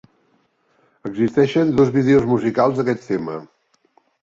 [1.09, 3.39] Existeixen dos vídeos musicals d'aquest tema.